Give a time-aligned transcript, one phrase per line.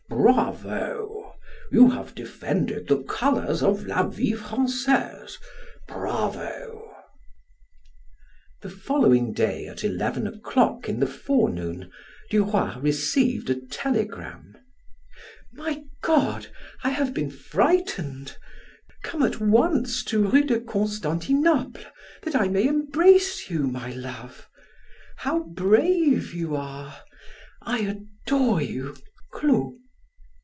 [0.21, 1.33] "Bravo!
[1.71, 5.39] you have defended the colors of 'La Vie Francaise'!
[5.87, 6.93] Bravo!"
[8.61, 11.91] The following day at eleven o'clock in the forenoon,
[12.29, 14.57] Duroy received a telegram:
[15.53, 16.47] "My God!
[16.83, 18.37] I have been frightened.
[19.03, 21.83] Come at once to Rue de Constantinople
[22.23, 24.47] that I may embrace you, my love.
[25.17, 26.97] How brave you are.
[27.61, 28.93] I adore you.